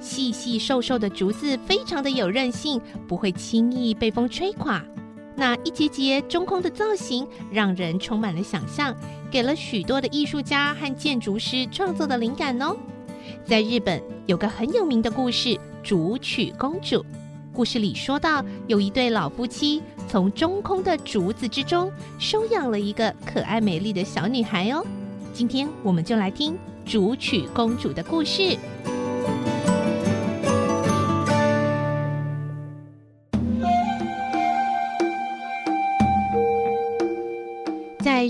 [0.00, 4.82] 细细瘦瘦的竹子非常的有韧性，不会轻易被风吹垮。
[5.36, 8.94] 那一节节中空的造型，让人充满了想象，
[9.30, 12.76] 给了许多的艺术家和建筑师创作的灵感哦。
[13.44, 15.48] 在日本有个很有名的故事
[15.82, 16.96] 《竹取公主》，
[17.52, 24.84] 故事里说到有一对老夫妻从中空的竹子之中收养了一个可爱美丽的小女孩哦。
[25.32, 28.58] 今天我们就来听竹取公主的故事。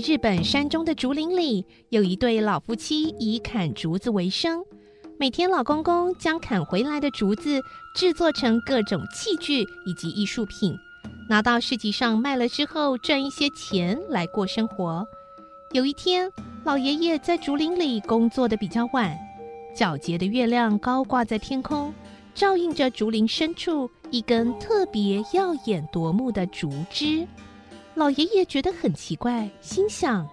[0.01, 4.63] 日本山中的竹林里，有一对老夫妻以砍竹子为生。
[5.19, 7.61] 每天，老公公将砍回来的竹子
[7.95, 10.75] 制作成各种器具以及艺术品，
[11.29, 15.05] 拿到市集上卖了之后，赚一些钱来过生活。
[15.71, 16.27] 有一天，
[16.63, 19.15] 老爷爷在竹林里工作的比较晚，
[19.75, 21.93] 皎洁的月亮高挂在天空，
[22.33, 27.27] 照映着竹林深处一根特别耀眼夺目的竹枝。
[27.95, 30.27] 老爷爷觉得很奇怪，心想：“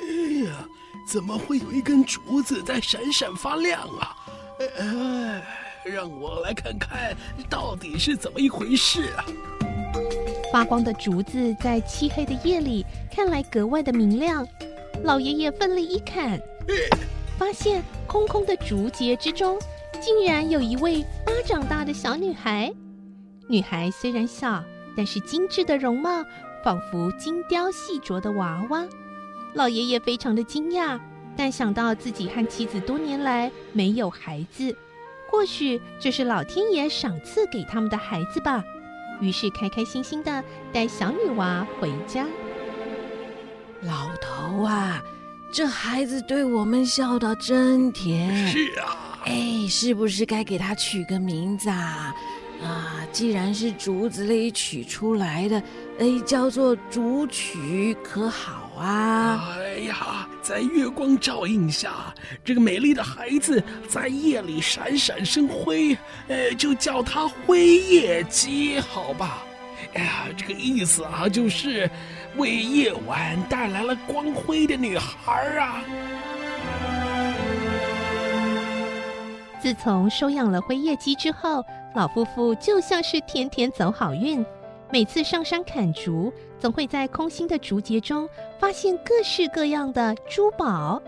[0.00, 0.66] 哎呀，
[1.08, 4.16] 怎么会有一根竹子在闪闪发亮啊？
[4.78, 5.42] 哎，
[5.84, 7.16] 让我来看看
[7.48, 9.24] 到底是怎么一回事啊！”
[10.52, 14.46] 发光的竹子在漆黑的夜里看来格外的明亮。
[15.02, 16.40] 老爷爷奋力一砍，
[17.38, 19.58] 发现空空的竹节之中，
[20.00, 22.72] 竟然有一位巴掌大的小女孩。
[23.48, 24.62] 女孩虽然小，
[24.96, 26.24] 但是精致的容貌。
[26.64, 28.82] 仿佛精雕细琢的娃娃，
[29.52, 30.98] 老爷爷非常的惊讶，
[31.36, 34.74] 但想到自己和妻子多年来没有孩子，
[35.30, 38.64] 或许这是老天爷赏赐给他们的孩子吧。
[39.20, 40.42] 于是开开心心的
[40.72, 42.26] 带小女娃回家。
[43.82, 45.04] 老头啊，
[45.52, 48.48] 这孩子对我们笑得真甜。
[48.48, 52.14] 是啊，哎，是不是该给他取个名字啊？
[52.62, 55.62] 啊，既然是竹子里取出来的，
[55.98, 59.54] 哎，叫做竹取可好啊？
[59.58, 65.96] 哎呀，在月光照映下，这个美丽的孩子在夜里闪闪生辉，
[66.28, 69.42] 哎，就叫它辉夜姬，好吧？
[69.94, 71.90] 哎呀，这个意思啊，就是
[72.36, 75.84] 为夜晚带来了光辉的女孩啊。
[79.60, 84.44] 自从收养了辉夜姬之后，老夫妇就像是天天走好运。
[84.90, 88.28] 每次上山砍竹，总会在空心的竹节中
[88.58, 91.00] 发现各式各样的珠宝。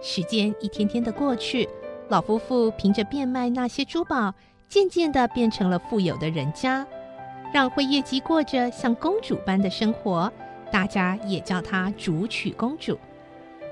[0.00, 1.68] 时间一天天的过去，
[2.08, 4.32] 老夫妇凭着变卖那些珠宝，
[4.68, 6.86] 渐渐的变成了富有的人家，
[7.52, 10.32] 让辉夜姬过着像公主般的生活。
[10.70, 12.96] 大家也叫她竹取公主。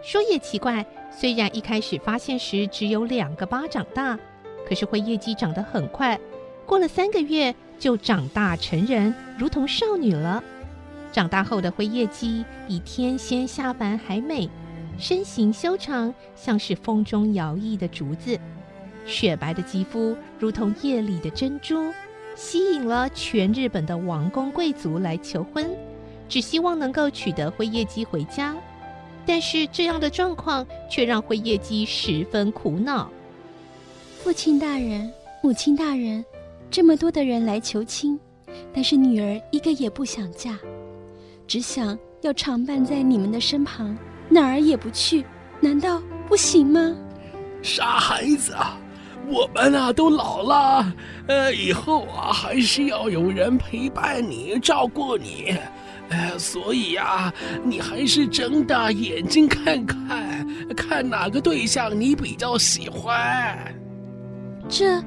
[0.02, 0.84] 说也奇怪。
[1.10, 4.18] 虽然一开始发现时只有两个巴掌大，
[4.68, 6.20] 可是辉夜姬长得很快，
[6.68, 10.44] 过了三个月就长大成人，如同少女了。
[11.10, 14.46] 长大后的辉夜姬比天仙下凡还美，
[14.98, 18.38] 身形修长，像是风中摇曳的竹子，
[19.06, 21.90] 雪白的肌肤如同夜里的珍珠，
[22.36, 25.74] 吸引了全日本的王公贵族来求婚，
[26.28, 28.54] 只希望能够娶得辉夜姬回家。
[29.24, 33.10] 但是这样的状况却让辉夜姬十分苦恼。
[34.22, 35.10] 父亲大人、
[35.42, 36.22] 母亲大人，
[36.70, 38.18] 这么多的人来求亲，
[38.74, 40.56] 但是女儿一个也不想嫁，
[41.46, 43.96] 只想要常伴在你们的身旁，
[44.28, 45.24] 哪儿也不去，
[45.60, 46.94] 难道不行吗？
[47.62, 48.78] 傻孩子啊，
[49.26, 50.94] 我们啊都老了，
[51.26, 55.56] 呃，以后啊还是要有人陪伴你、照顾你。
[56.10, 57.32] 呃，所以呀，
[57.64, 63.58] 你还是睁大眼睛看看，看哪个对象你比较喜欢。
[64.68, 65.02] 这，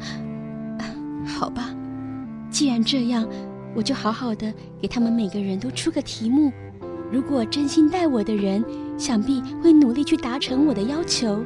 [1.25, 1.73] 好吧，
[2.49, 3.27] 既然这样，
[3.75, 6.51] 我就好好的给他们每个人都出个题目。
[7.11, 8.63] 如果真心待我的人，
[8.97, 11.43] 想必会努力去达成我的要求；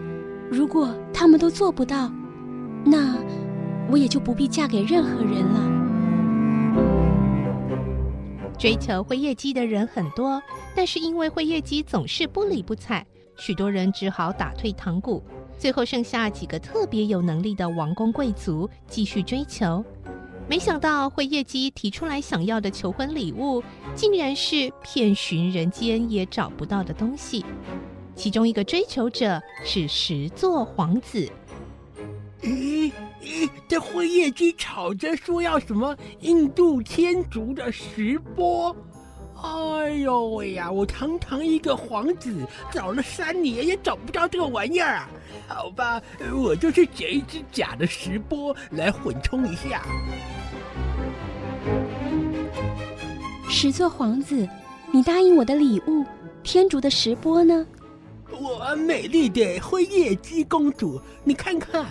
[0.50, 2.12] 如果他们都做不到，
[2.84, 3.16] 那
[3.90, 5.72] 我也就不必嫁给任何人了。
[8.58, 10.42] 追求辉夜姬的人很多，
[10.76, 13.06] 但是因为辉夜姬总是不理不睬，
[13.36, 15.22] 许多人只好打退堂鼓。
[15.58, 19.84] 最后剩下几个特别有能力的王公贵族继续追求。
[20.48, 23.64] 没想到辉夜姬提出来想要的求婚礼物，
[23.96, 27.44] 竟然是遍寻人间也找不到的东西。
[28.16, 31.28] 其中一个追求者是十座皇子。
[32.42, 32.92] 咦
[33.24, 38.76] 咦，这辉夜姬吵着说要什么印度天竺的石钵？
[39.42, 40.72] 哎呦喂呀！
[40.72, 45.10] 我堂堂一个皇子，找了三年也找不到这个玩意儿啊！
[45.48, 46.02] 好吧，
[46.34, 49.84] 我就去捡一只假的石波来缓冲一下。
[53.50, 54.48] 十座皇子，
[54.92, 56.06] 你答应我的礼物，
[56.44, 57.66] 天竺的石钵呢？
[58.32, 61.86] 我美丽的灰夜姬公主，你看看，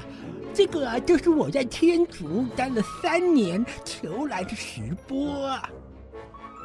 [0.52, 5.68] 这个啊，就是我在天竺待了三年求来的石钵啊。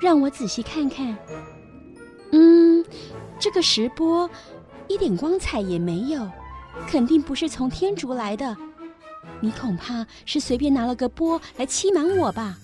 [0.02, 1.16] 让我仔细看看。
[2.32, 2.84] 嗯，
[3.40, 4.30] 这个石钵
[4.88, 6.30] 一点光彩也没有，
[6.88, 8.56] 肯定不是从天竺来的。
[9.42, 12.58] 你恐怕是随便拿了个钵来欺瞒我吧？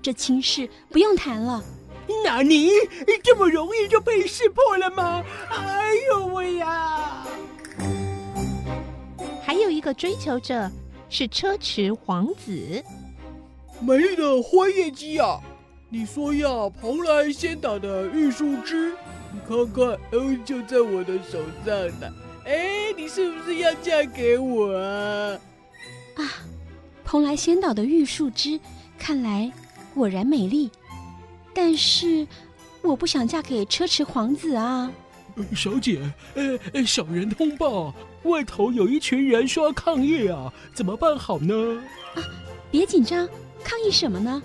[0.00, 1.62] 这亲事不用谈了。
[2.24, 2.70] 那你
[3.22, 5.22] 这么容易就被识破了吗？
[5.50, 7.26] 哎呦喂呀！
[9.42, 10.70] 还有一个追求者
[11.10, 12.82] 是车迟皇子。
[13.80, 15.40] 美丽的辉夜姬啊！
[15.90, 18.94] 你说要蓬莱仙岛的玉树枝，
[19.32, 22.12] 你看看，哦，就在我的手上呢。
[22.48, 25.38] 哎，你是不是要嫁给我啊？
[26.14, 26.24] 啊，
[27.04, 28.58] 蓬莱仙岛的玉树枝，
[28.98, 29.52] 看来
[29.94, 30.70] 果然美丽。
[31.52, 32.26] 但是，
[32.80, 34.90] 我不想嫁给车迟皇子啊。
[35.54, 36.00] 小姐，
[36.34, 41.54] 呃，小人通报，外头有一群人说要抗议啊，怎么办好呢？
[42.14, 42.24] 啊，
[42.70, 43.28] 别紧张，
[43.62, 44.42] 抗议什么呢？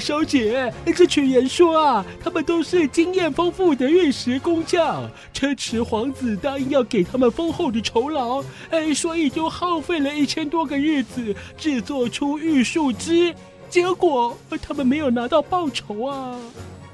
[0.00, 5.08] 小姐，这群人说啊，他们都是经验丰富的玉石工匠。
[5.32, 13.34] 车迟皇子答应要给他们丰厚的酬劳，哎，所以就耗费了一千多个日子制作出玉树枝，
[13.68, 16.38] 结果他们没有拿到报酬啊！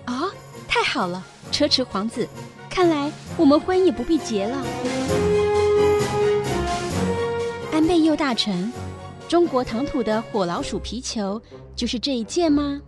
[0.07, 0.31] 啊，
[0.67, 2.29] 太好了，车迟皇子，
[2.71, 4.65] 看来我们婚也不必结了。
[7.73, 8.73] 安倍右大臣。
[9.33, 11.41] 中国唐土的火老鼠皮球
[11.75, 12.79] 就是这一件吗？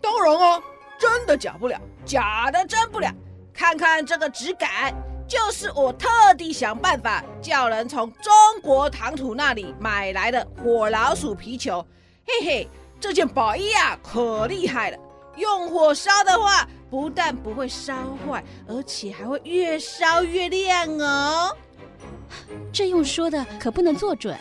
[0.00, 0.60] 当然哦，
[0.98, 3.08] 真的假不了，假的真不了。
[3.54, 4.92] 看看这个质感，
[5.28, 11.86] 就是我特地想办法叫人从中国唐土那里买来的火老鼠皮球。
[12.26, 14.98] 嘿嘿，这件宝衣啊，可厉害了！
[15.36, 17.94] 用火烧的话，不但不会烧
[18.26, 21.56] 坏，而且还会越烧越亮哦。
[22.72, 24.36] 这用说的可不能做准。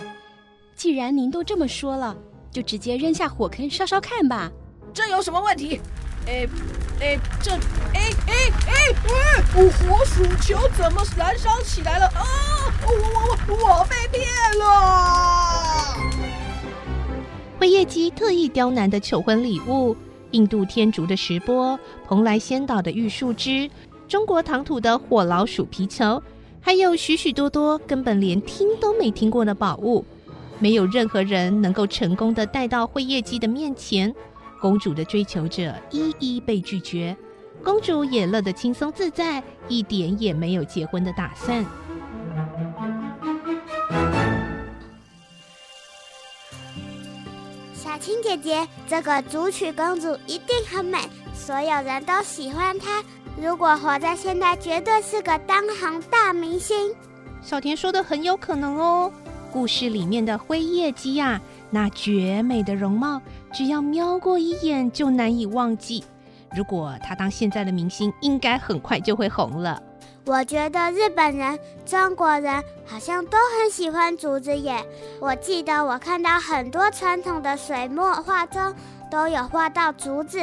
[0.82, 2.18] 既然您都这么说了，
[2.52, 4.52] 就直接扔下火坑烧烧看吧。
[4.92, 5.80] 这有什么问题？
[6.26, 6.48] 哎
[7.00, 8.34] 哎，这哎哎
[8.66, 8.74] 哎
[9.06, 12.08] 哎，我火鼠球怎么燃烧起来了？
[12.08, 12.24] 啊！
[12.82, 12.98] 我我
[13.48, 15.96] 我我被骗了！
[17.60, 19.96] 辉夜姬特意刁难的求婚礼物：
[20.32, 23.70] 印度天竺的石钵、蓬莱仙岛的玉树枝、
[24.08, 26.20] 中国唐土的火老鼠皮球，
[26.60, 30.04] 还有许许多多根本连听都没听过的宝物。
[30.62, 34.14] 没有任何人能够成功的带到辉夜姬的面前，
[34.60, 37.18] 公主的追求者一一被拒绝，
[37.64, 41.66] 公主也乐得轻松自在，一点也没有结婚的打算。
[47.74, 51.00] 小青姐姐，这个竹取公主一定很美，
[51.34, 53.04] 所有人都喜欢她。
[53.42, 56.94] 如果活在现代，绝对是个当红大明星。
[57.42, 59.12] 小田说的很有可能哦。
[59.52, 61.40] 故事里面的灰夜姬呀，
[61.70, 66.04] 那绝美的容貌，只要瞄过一眼就难以忘记。
[66.56, 69.82] 如果她当现在的明星，应该很快就会红了。
[70.26, 74.86] 我觉得日本人、中国人好像都很喜欢竹子耶。
[75.20, 78.74] 我记得我看到很多传统的水墨画中
[79.10, 80.40] 都有画到竹子，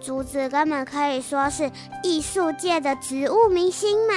[0.00, 1.70] 竹子根本可以说是
[2.02, 4.14] 艺术界的植物明星嘛。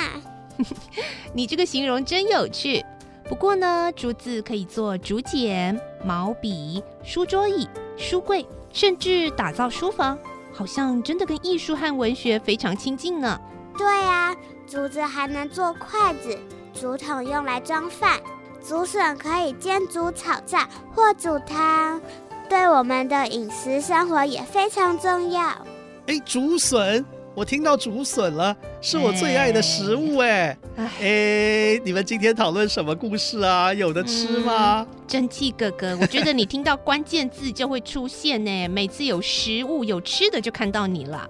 [1.34, 2.84] 你这个形容真有趣。
[3.27, 7.67] 不过呢，竹子可以做竹简、毛笔、书桌椅、
[7.98, 10.17] 书柜，甚至打造书房，
[10.53, 13.39] 好像真的跟艺术和文学非常亲近呢。
[13.77, 14.36] 对啊，
[14.67, 16.38] 竹子还能做筷子，
[16.74, 18.20] 竹筒用来装饭，
[18.65, 22.00] 竹笋可以煎、煮、炒、炸或煮汤，
[22.48, 25.48] 对我们的饮食生活也非常重要。
[26.05, 27.03] 哎，竹笋。
[27.35, 30.57] 我听到竹笋了，是我最爱的食物哎！
[30.77, 33.73] 哎，哎，你们今天讨论什么故事啊？
[33.73, 34.87] 有的吃吗？
[35.05, 38.67] 蒸汽哥哥，我觉得你听到关键字就会出现呢。
[38.71, 41.29] 每次有食物有吃的就看到你了。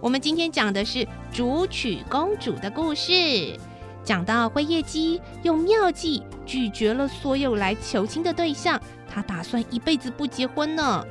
[0.00, 3.12] 我们今天讲的是竹取公主的故事，
[4.02, 11.06] 讲到辉夜姬用妙计拒绝了所有来求亲的对象，她打算一辈子不结婚呢。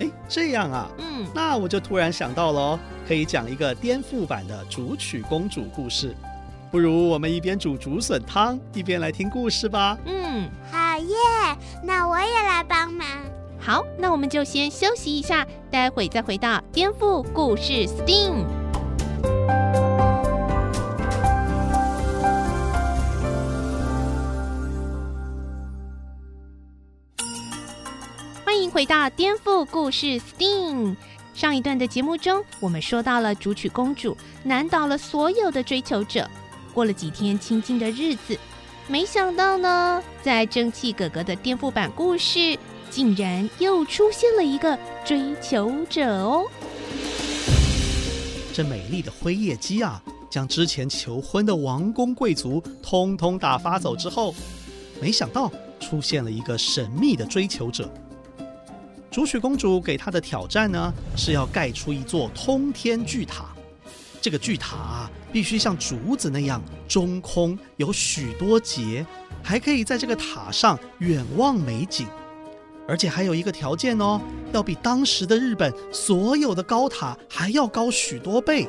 [0.00, 6.14] 哎，这样啊，嗯，那我就突然想到了哦，可以讲一个颠覆版的竹取公主故事。
[6.70, 9.96] 不如我们一边煮竹笋汤，一边来听故事吧。
[10.04, 11.14] 嗯，好耶！
[11.82, 13.06] 那我也来帮忙。
[13.58, 18.65] 好，那我们就先休息一下，待会再回到颠覆故事 STEAM。
[28.76, 30.94] 回到颠覆故事 STEAM。
[31.34, 36.28] 上一段的节目中，我们说到了竹取公主难倒了所有的追求者。
[36.74, 38.38] 过了几天清静的日子，
[38.86, 42.58] 没想到呢，在蒸汽哥哥的颠覆版故事，
[42.90, 46.44] 竟然又出现了一个追求者哦。
[48.52, 54.34] 这美丽的辉夜姬啊，将之前求婚的王公贵族通通打发走之后，
[55.00, 57.90] 没想到出现了一个神秘的追求者。
[59.16, 63.46] 竹取公主给他的挑战呢，是要盖出一座通天巨塔。
[64.20, 69.06] 这个巨塔啊，必须像竹子那样中空，有许多节，
[69.42, 72.06] 还可以在这个塔上远望美景。
[72.86, 74.20] 而且还有一个条件哦，
[74.52, 78.68] 要比当时的日本所有的高塔还要高许多倍。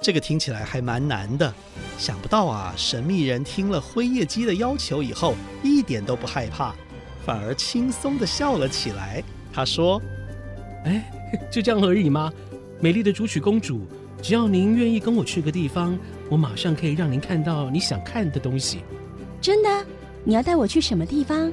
[0.00, 1.52] 这个听起来还蛮难的。
[1.98, 6.74] 想不到啊，神秘人听了辉夜姬的要求以后，一点都不害怕，
[7.26, 9.22] 反而轻松的笑了起来。
[9.52, 10.00] 他说
[10.86, 11.10] ：“哎，
[11.50, 12.32] 就这样而已吗？”
[12.80, 13.80] 美丽的竹取公主，
[14.22, 15.98] 只要您愿意跟我去个地方，
[16.30, 18.80] 我马上可以让您看到你想看的东西。
[19.40, 19.86] 真的？
[20.22, 21.50] 你要带我去什么地方？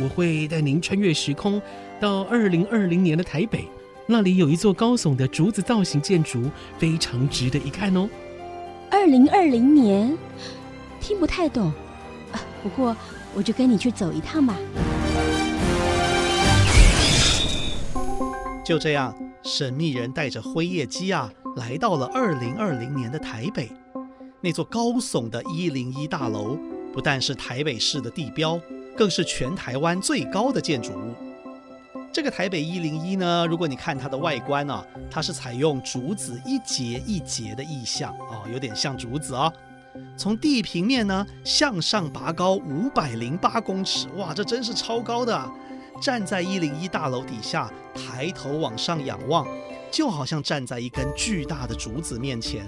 [0.00, 1.60] 我会带您穿越时空，
[1.98, 3.64] 到二零二零年的台北，
[4.06, 8.08] 那里有一座高耸的竹子造型建筑，非常值得一看哦。
[8.90, 10.16] 二零二零年，
[11.00, 11.66] 听不太懂，
[12.32, 12.96] 啊，不过
[13.34, 14.56] 我就跟你去走一趟吧。
[18.68, 19.16] 就这样。
[19.42, 23.72] 神秘人带着辉夜姬啊，来到了二零二零年的台北。
[24.42, 26.58] 那座高耸的一零一大楼，
[26.92, 28.60] 不但是台北市的地标，
[28.94, 31.14] 更是全台湾最高的建筑物。
[32.12, 39.50] 这个台北一零一呢，如果你看它的外观啊，它是采用竹子一节一节的意象啊，有点像竹子啊。
[40.14, 45.50] 从地平面呢向上拔高五百零八公尺，哇，这真是超高的啊！
[46.00, 49.46] 站在一零一大楼底下，抬头往上仰望，
[49.90, 52.64] 就好像站在一根巨大的竹子面前，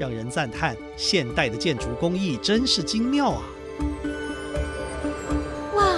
[0.00, 3.42] 让人赞叹现代的建筑工艺真是精妙啊！
[5.76, 5.96] 哇，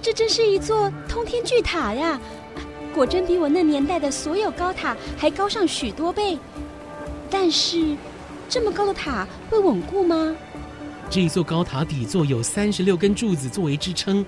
[0.00, 2.18] 这真是一座通天巨塔呀！
[2.94, 6.38] 果真比我那年代的所有高塔还高上许多倍。
[7.30, 7.94] 但是，
[8.48, 10.34] 这么高的塔会稳固吗？
[11.10, 14.24] 这一座高塔底座有三十六根柱子作为支撑。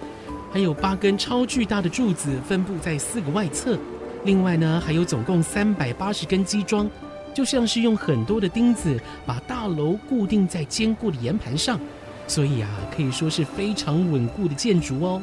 [0.52, 3.78] 还有八根超巨大的柱子分布在四个外侧，
[4.24, 6.90] 另外呢，还有总共三百八十根基桩，
[7.32, 11.78] 就像是用很多的钉子把大楼固定在坚固的岩盘上，
[12.26, 15.22] 所以啊，可以说是非常稳固的建筑哦。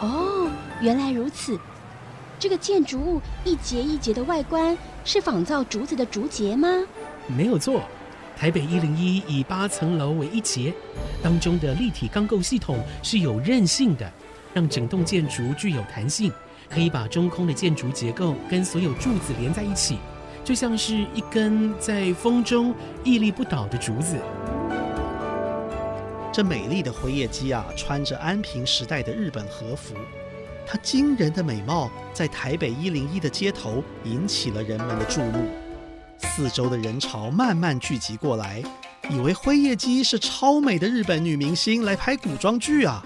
[0.00, 0.48] 哦，
[0.82, 1.58] 原来如此。
[2.38, 6.68] 这个建筑物一节一节的外观是仿造竹子的竹节吗？
[7.26, 7.82] 没有错，
[8.36, 10.72] 台北一零一以八层楼为一节，
[11.20, 14.12] 当中的立体钢构系统是有韧性的。
[14.54, 16.32] 让整栋建筑具有弹性，
[16.68, 19.98] 可以把中空的建筑结构跟所有柱子连在一起，
[20.44, 22.74] 就像是一根在风中
[23.04, 24.16] 屹立不倒的竹子。
[26.32, 29.94] 这美丽的辉夜姬啊，穿着安平时代的日本和服，
[30.66, 35.48] 她惊人的美貌在台北一零一的街头引起了人们的注目。
[36.18, 38.62] 四周的人潮慢慢聚集过来，
[39.10, 43.04] 以为辉夜姬是超美的日本女明星来拍古装剧啊。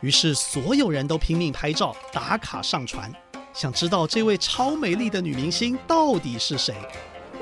[0.00, 3.12] 于是，所有人都拼命拍照、打卡、上传，
[3.52, 6.72] 想知道这位超美丽的女明星到底是谁。
[7.34, 7.40] 哇，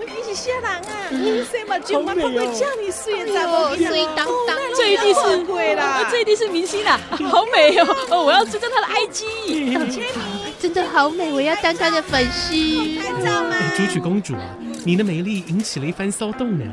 [0.00, 0.82] 你是谁人啊？
[1.10, 1.78] 你谁嘛？
[1.78, 6.08] 就嘛不会叫你水长哦，水当当，这一定是鬼啦！
[6.10, 7.96] 这一定是明星啦， 好美哦！
[8.10, 12.52] 哦，我要追踪她的 IG，真的好美，我要当她的粉丝。
[12.98, 13.56] 拍照吗？
[13.76, 14.56] 朱曲公主啊，
[14.86, 16.64] 你的美丽引起了一番骚动呢。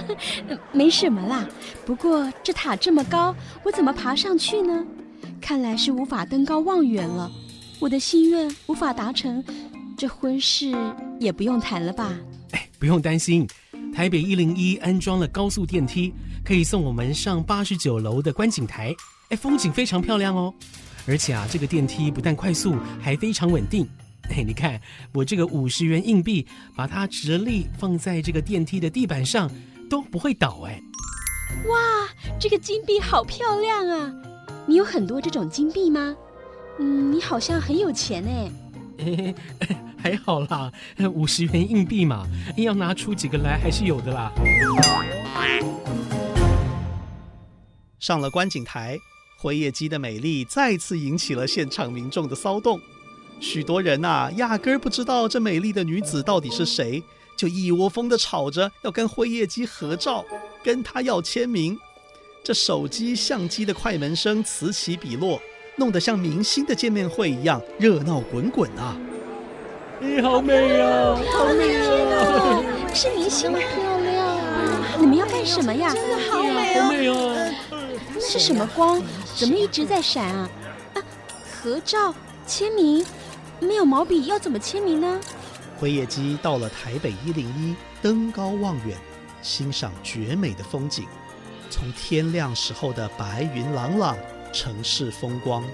[0.72, 1.48] 没什么啦，
[1.84, 4.84] 不过这塔这么高，我怎么爬上去呢？
[5.40, 7.30] 看来是无法登高望远了。
[7.80, 9.42] 我的心愿无法达成，
[9.96, 10.72] 这婚事
[11.18, 12.16] 也不用谈了吧？
[12.52, 13.46] 哎，不用担心，
[13.92, 16.12] 台北一零一安装了高速电梯，
[16.44, 18.94] 可以送我们上八十九楼的观景台。
[19.30, 20.54] 哎，风景非常漂亮哦。
[21.06, 23.84] 而且啊，这个电梯不但快速，还非常稳定。
[24.28, 24.80] 嘿，你看
[25.12, 26.46] 我这个五十元硬币，
[26.76, 29.50] 把它直立放在这个电梯的地板上，
[29.92, 30.82] 都不会倒哎！
[31.68, 32.08] 哇，
[32.40, 34.10] 这个金币好漂亮啊！
[34.64, 36.16] 你有很多这种金币吗？
[36.78, 39.34] 嗯，你好像很有钱哎。
[40.02, 40.72] 还好啦，
[41.12, 44.32] 五十元硬币嘛，要拿出几个来还是有的啦。
[48.00, 48.96] 上了观景台，
[49.38, 52.80] 辉夜姬的美丽再次引起了现场民众的骚动。
[53.40, 57.02] 许多人呐、啊，压根儿不知道这美丽的女子到底是谁，
[57.42, 60.24] 就一窝蜂的吵着要跟辉夜姬合照，
[60.62, 61.76] 跟他要签名。
[62.44, 65.42] 这手机、相机的快门声此起彼落，
[65.74, 68.96] 弄得像明星的见面会一样热闹滚滚啊！
[69.98, 72.62] 你好美啊，好美啊！
[72.94, 73.58] 是明星吗？
[73.58, 74.96] 漂亮啊！
[75.00, 75.92] 你们要干什么呀？
[75.92, 76.80] 真的好美哦！
[76.80, 77.54] 好美哦！
[78.14, 79.02] 那是什么光？
[79.36, 80.48] 怎么一直在闪啊？
[80.94, 81.02] 啊，
[81.50, 82.14] 合照、
[82.46, 83.04] 签名。
[83.58, 85.20] 没有毛笔要怎么签名呢？
[85.82, 88.96] 辉夜姬到了台北一零一，登高望远，
[89.42, 91.06] 欣赏绝美的风景。
[91.68, 94.16] 从天亮时候的白云朗朗，
[94.52, 95.64] 城市风光，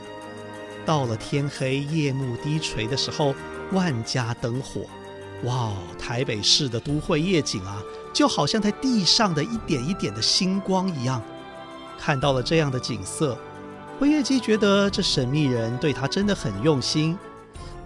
[0.86, 3.34] 到了天黑夜幕低垂的时候，
[3.70, 4.86] 万家灯火。
[5.42, 11.22] 哇哦，台北市的都会夜景啊，就好像在地上的一点一点的星光一样。
[11.98, 13.36] 看到了这样的景色，
[14.00, 17.18] 辉夜姬觉得这神秘人对她真的很用心。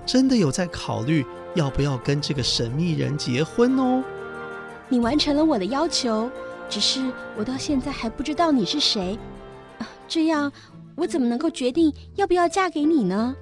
[0.05, 4.03] 真的有在考虑要不要跟这个神秘人结婚哦？
[4.89, 6.31] 你完成了我的要求，
[6.69, 7.01] 只是
[7.37, 9.19] 我到现在还不知道你是谁。
[9.79, 10.53] 啊，这样
[10.97, 13.35] 我怎么能够决定要不要嫁给你呢？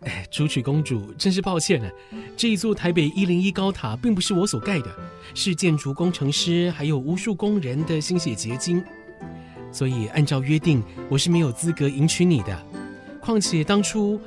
[0.00, 1.90] 哎，竹曲公主，真是抱歉了。
[2.36, 4.90] 这一座台北一零一高塔并不是我所盖的，
[5.34, 8.82] 是建筑工程师还有无数工人的心血结晶，
[9.70, 12.62] 所以按照约定，我是没有资格迎娶你的。
[13.20, 14.18] 况且当初。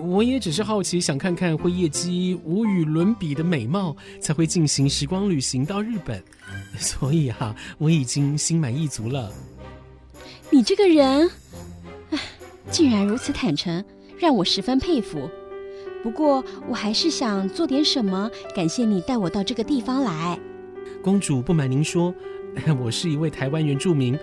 [0.00, 6.22] 我也只是好奇，想看看辉夜姬无与伦比的美貌，才会进行时光旅行到日本。
[6.78, 9.32] 所以啊，我已经心满意足了。
[10.50, 11.28] 你这个人，
[12.10, 12.18] 唉，
[12.70, 13.84] 竟然如此坦诚，
[14.18, 15.28] 让我十分佩服。
[16.02, 20.38] 不过，我还是想做点什么，感谢你带我到这个地方来。
[21.02, 22.14] 公主，不瞒您说，
[22.80, 24.16] 我是一位台湾原住民，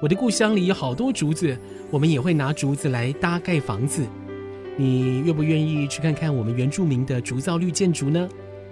[0.00, 1.58] 我的故乡里有好多竹子，
[1.90, 4.06] 我们也会拿竹子来搭盖房子。
[4.78, 8.28] 你愿不愿意去看看我们原住民的竹造绿建筑呢？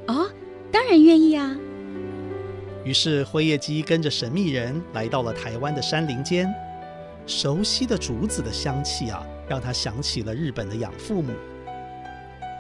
[0.07, 0.31] 哦，
[0.71, 1.57] 当然愿意啊！
[2.85, 6.53] 于是辉夜姬跟着神秘人来到了台湾的山林间，
[7.27, 11.33] 熟悉的竹子的香气啊，让他想起了日本的养父母。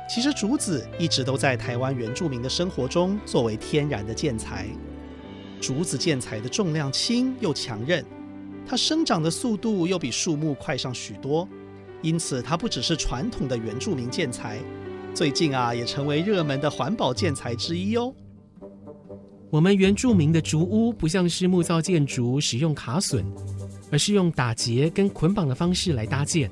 [0.08, 4.66] 其实竹子一直都在台湾原住民的生活中作为天然的建材。
[5.60, 8.02] 竹子建材的重量轻又强韧，
[8.66, 11.46] 它生长的速度又比树木快上许多。
[12.04, 14.58] 因此，它不只是传统的原住民建材，
[15.14, 18.12] 最近啊，也成为热门的环保建材之一哦。
[19.48, 23.24] 我们原住民的竹屋不像是木造建筑使用卡榫，
[23.90, 26.50] 而是用打结跟捆绑的方式来搭建。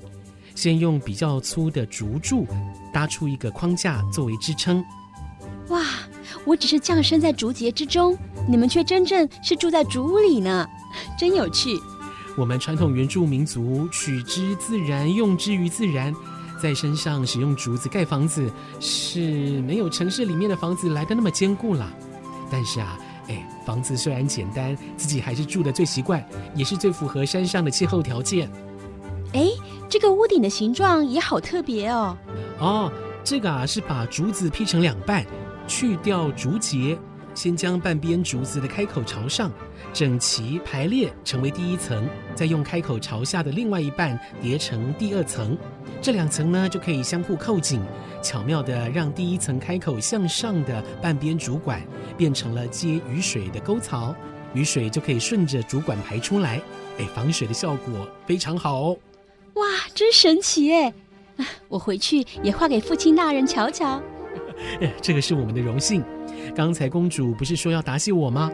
[0.54, 2.46] 先用比较粗的竹柱
[2.90, 4.82] 搭出一个框架作为支撑。
[5.68, 5.82] 哇，
[6.46, 8.16] 我只是降生在竹节之中，
[8.48, 10.66] 你们却真正是住在竹屋里呢，
[11.18, 11.76] 真有趣。
[12.36, 16.14] 我们传统原住民族取之自然，用之于自然，
[16.60, 21.92] 在山上使用竹子盖房子是没有城市里面的房子来的那么坚固啦。
[22.50, 28.50] 但是啊，哎，房子虽然简单，自己还是住的最习惯，也是最符合山上的气候条件。
[29.34, 29.48] 哎，
[29.88, 32.16] 这个屋顶的形状也好特别哦。
[32.58, 32.92] 哦，
[33.22, 35.24] 这个啊是把竹子劈成两半，
[35.66, 36.98] 去掉竹节。
[37.34, 39.50] 先将半边竹子的开口朝上，
[39.92, 45.56] 整齐排列成为第一层，再用开口朝下的另外一半叠成第二层，
[46.00, 47.80] 这两层呢就可以相互扣紧，
[48.22, 51.82] 巧妙地让第一层开口向上的半边竹管
[52.16, 54.14] 变成了接雨水的沟槽，
[54.54, 56.60] 雨水就可以顺着竹管排出来，
[56.98, 58.98] 哎，防水的效果非常好哦。
[59.54, 59.64] 哇，
[59.94, 60.92] 真神奇哎！
[61.68, 64.00] 我回去也画给父亲大人瞧瞧。
[65.00, 66.04] 这个是我们的荣幸。
[66.55, 68.50] 刚才公主不是说要答谢我吗？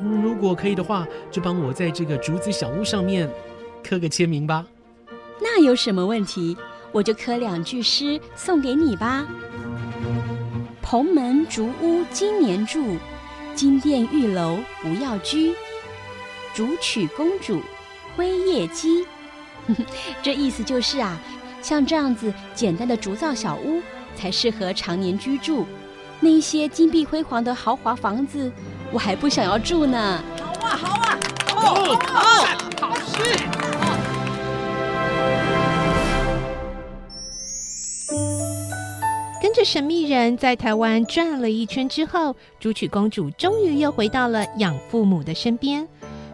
[0.00, 3.30] 如果可以的话，就帮我在这个竹子小屋上面
[3.84, 4.66] 刻个签名吧。
[5.40, 6.56] 那有什么问题？
[6.92, 9.26] 我就刻两句诗送给你吧。
[10.82, 12.96] 蓬门竹屋今年住，
[13.54, 15.54] 金殿玉楼不要居。
[16.52, 17.60] 竹取公主
[18.16, 19.06] 辉夜姬。
[20.20, 21.20] 这意思就是啊，
[21.62, 23.80] 像这样子简单的竹造小屋
[24.16, 25.64] 才适合常年居住。
[26.20, 28.52] 那些金碧辉煌的豪华房子，
[28.92, 30.22] 我还不想要住呢。
[30.60, 31.74] 好啊，好啊，好，好，
[32.80, 33.22] 好，好事。
[39.42, 45.88] 跟着神秘人在台湾转了一圈之后，朱曲公主终于又回到了养父母的身边。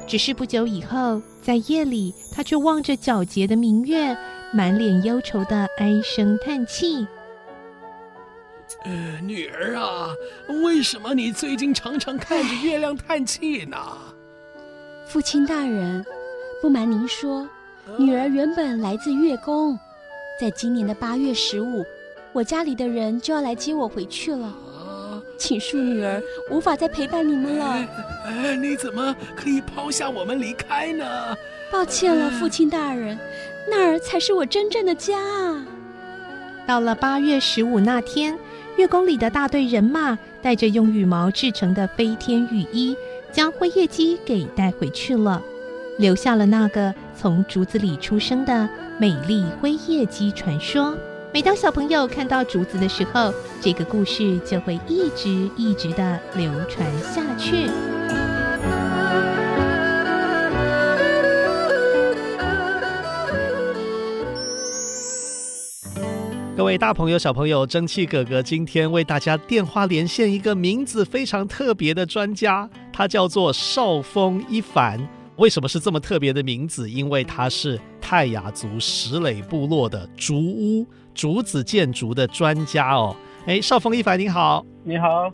[0.09, 4.17] 只是不久以后，在夜里，她却望着皎洁的明月，
[4.53, 7.07] 满脸忧愁的唉声叹气。
[8.85, 10.09] 呃，女儿啊，
[10.65, 13.77] 为什么你最近常常看着月亮叹气呢？
[15.07, 16.05] 父亲大人，
[16.61, 17.49] 不瞒您说，
[17.97, 19.79] 女儿原本来自月宫，
[20.41, 21.85] 在今年的八月十五，
[22.33, 24.53] 我家里的人就要来接我回去了。
[25.39, 27.67] 请恕女儿无法再陪伴你们了。
[27.67, 27.89] 哎，
[28.25, 31.37] 哎，你怎么可以抛下我们离开呢？
[31.71, 33.19] 抱歉了，父亲大人，
[33.69, 35.67] 那儿才是我真正的家啊。
[36.67, 38.37] 到了八月十五那天，
[38.77, 42.95] 月宫里的大队人马带着用羽毛制成的飞天羽衣，
[43.33, 45.41] 将辉夜姬给带回去了，
[45.99, 50.95] 留下了那个从竹子里出生的美丽辉夜姬传说。
[51.33, 57.71] 每当小朋友看到竹子的时候，这个故事就会一直一直的流传下去。
[66.57, 74.99] 各位大朋友、小朋友，蒸汽哥哥今天为大家电话连线一个名字非常特别的专家，他叫做邵峰一凡。
[75.37, 76.91] 为什么是这么特别的名字？
[76.91, 80.87] 因为他是泰雅族石垒部落的竹屋。
[81.15, 83.15] 竹子建筑的专家哦，
[83.45, 85.31] 哎，邵峰一凡你好，你好，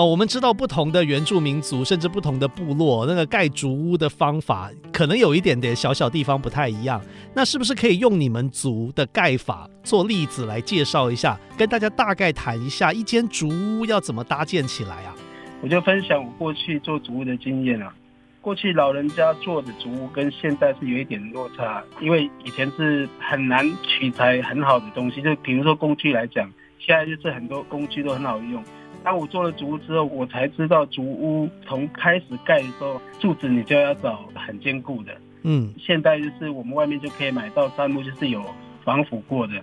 [0.00, 6.98] 哦，我们知道不同的原住民族，甚至不同的部落，那个盖竹屋的方法可能有一点点小小地方不太一样。
[7.34, 15.14] 那是不是可以用你们族的盖法做例子来介绍一下，跟大家大概谈一下一间竹屋要怎么搭建起来啊？
[15.60, 17.94] 我就分享我过去做竹屋的经验啊。
[18.40, 28.64] 过去老人家做的竹屋跟现在是有一点落差，因为以前是很难取材很好的东西，就比如说工具来讲，现在就是很多工具都很好用。
[29.02, 35.12] 当我做了竹屋之后，我才知道竹屋从开始盖的时候，柱子你就要找很坚固的。
[35.42, 38.44] 嗯，现在就是我们外面就可以买到杉木，就是有
[38.84, 39.54] 防腐过的。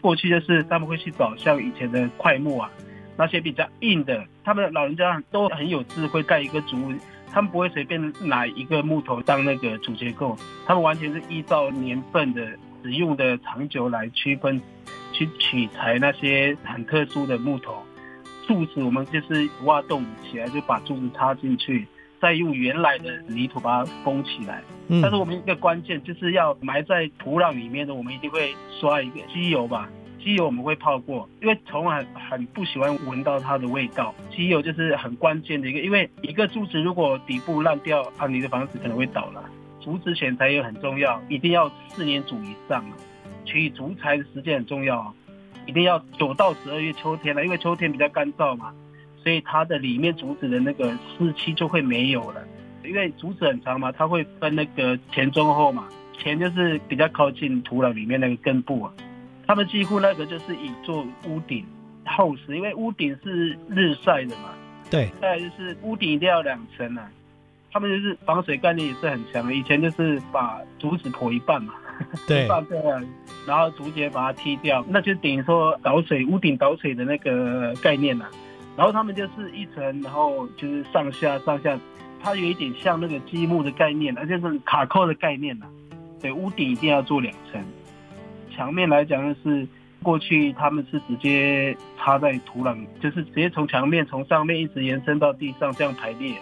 [0.00, 2.70] 过去就是他们会去找像以前的块木啊，
[3.16, 6.92] 那些比较硬的，他们老人家都很有智慧，盖一个竹屋。
[7.30, 10.34] 他们不会随便拿一个木头当那个主结构，
[10.66, 12.48] 他们完全是依照年份的
[12.82, 14.58] 使用的长久来区分，
[15.12, 17.82] 去取材那些很特殊的木头。
[18.48, 21.86] 柱子我们就是挖洞起来，就把柱子插进去，
[22.18, 24.62] 再用原来的泥土把它封起来。
[25.02, 29.88] 但是我们一个关键就是要埋在土壤里面的，我们一定会刷一个机油吧。
[30.18, 34.14] 机油我们会泡过，因为虫很很不喜欢闻到它的味道。
[34.34, 39.44] 机油就是很关键的一个，因为一个柱子如果底部烂掉，啊，你的房子可能会倒了。
[39.80, 42.82] 竹子选材也很重要，一定要四年组以上。
[43.44, 45.14] 取竹材的时间很重要，
[45.68, 48.72] 一定要九到十二月秋天了，因为秋天比较干燥嘛，
[49.22, 52.40] 所以它的里面竹子的那个湿气就会没有了。
[52.82, 55.86] 因为竹子很长嘛，它会分那个前中后嘛，
[56.18, 58.92] 前就是比较靠近土壤里面那个根部啊。
[59.46, 61.66] 他们几乎那个就是以做屋顶
[62.06, 64.54] 厚实，因为屋顶是日晒的嘛。
[64.90, 65.10] 对。
[65.20, 67.10] 再来就是屋顶一定要两层啊。
[67.70, 69.52] 他们就是防水概念也是很强的。
[69.52, 71.74] 以前就是把竹子剖一半嘛。
[72.26, 72.44] 对。
[72.44, 73.04] 一半这样，
[73.46, 78.26] 然后竹节把它踢掉，那就等于说导水屋顶导水的那个概念呐。
[78.76, 81.78] 然后他们就是一层，然后就是上下上下，
[82.22, 85.66] 它有一点像那个积木的概念，而且是卡扣的概念呐。
[86.20, 87.60] 对，屋顶一定要做两层。
[88.54, 89.66] 墙面来讲，就是
[90.02, 96.34] 过去他们是直接插在土壤，就是直接从墙面从上面一直延伸到地上这样排列。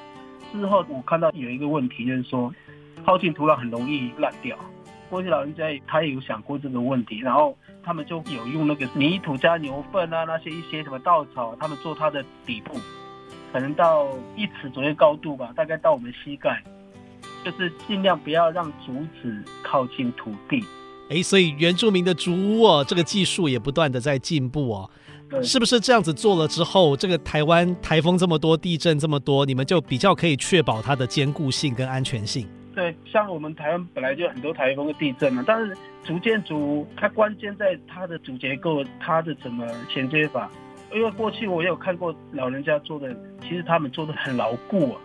[0.52, 2.52] 之后我看到有一个问题，就是说
[3.04, 4.56] 靠近土壤很容易烂掉。
[5.08, 12.78] 过去老人家他也有想过这个问题，然后他们就有用那个泥土加牛粪啊，那些一些什么稻草，他们做它的底部，
[13.52, 16.62] 可能到一尺左右高度吧，大概到我们膝盖，
[17.44, 20.64] 就是尽量不要让竹子靠近土地。
[21.08, 24.90] 哎，所以原住民的竹屋哦，这个技术也不断的在进步哦。
[25.42, 32.46] 是不是这样子做了之后，这个台湾台风这么多，地震这么多，你们就比较可以确保它的坚固性跟安全性？
[32.76, 40.50] 对，像我们台湾本来就很多台风的地震嘛，但是竹建筑它关键在它的主结构，它的怎么衔接法。
[40.92, 45.00] 因为过去我有看过老人家做的，其实他们做的很牢固啊。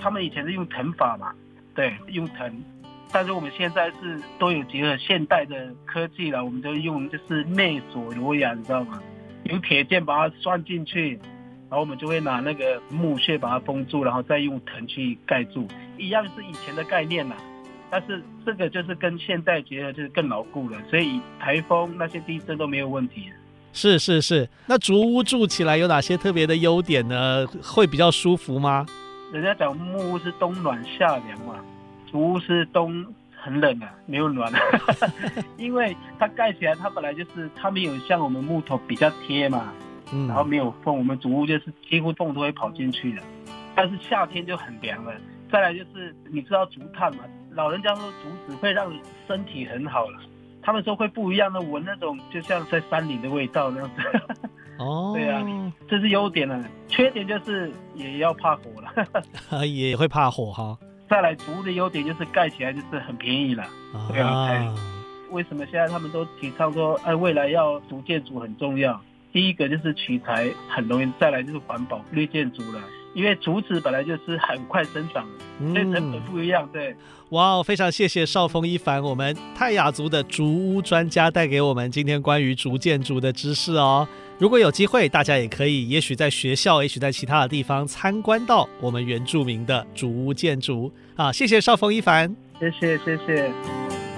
[0.00, 1.34] 他们以前是用藤法嘛，
[1.74, 2.50] 对，用藤。
[3.12, 9.02] 但是我们现在是都有结合现代的科技了，我们就用就是内锁螺牙，你知道吗？
[9.44, 11.20] 用铁件把它钻进去，
[11.72, 17.34] 然后我们就会拿那个木屑把它封住，然后再用藤去盖住，一样是以前的概念啦。
[17.90, 23.30] 但是这个就是跟现代结合，就是更牢固了，所以台风那些地震都没有问题。
[23.72, 27.46] 是是是，那竹屋住起来有哪些特别的优点呢？
[27.62, 28.84] 会比较舒服吗？
[29.32, 31.54] 人家讲木屋是冬暖夏凉嘛。
[32.10, 33.02] 竹屋是冬
[33.34, 34.60] 很冷啊，没有暖啊，
[35.56, 39.72] 因为它盖起来，它本来就是它没有像我们木头比较贴嘛，
[40.12, 43.22] 嗯，然后没有缝，我们竹屋就是几乎缝都会跑进去的。
[43.74, 45.12] 但是夏天就很凉了。
[45.50, 47.24] 再来就是你知道竹炭吗？
[47.50, 48.90] 老人家说竹子会让
[49.26, 50.18] 身体很好了，
[50.62, 54.02] 他们说会不一样的闻那种就像在山里的味道那样子。
[54.78, 55.44] 哦， 对啊，
[55.88, 60.78] 这是优点了，缺点就是也要怕火了， 也会怕火哈。
[61.10, 63.66] 再来竹的优点就是盖起来就是很便宜了，
[64.10, 64.74] 对啊。
[65.30, 68.98] 为什么现在他们都提倡说，哎，未来要竹建筑很重要？
[69.32, 72.80] 第一个就是取材很容易，再来就是环保绿建筑了。
[73.14, 76.66] 因为竹子本来就是很快生长的，所以成本不一样。
[76.72, 76.96] 对，
[77.28, 84.08] 哇哦，非常谢谢邵峰一凡，我们泰雅族的竹屋专家带给我们今天关于竹建筑的知识哦。
[84.38, 91.30] 如果有机会，大家也可以，也许在学校，也许在其他的地方参观到我们原住民的竹屋建筑啊。
[91.30, 93.52] 谢谢邵峰一凡，谢谢谢谢。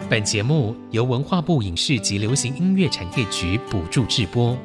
[0.09, 4.57] 本节目由文化部影视及流行音乐产业局补助制播。